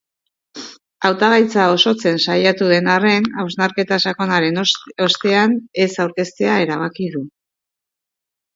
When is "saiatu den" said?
2.23-2.89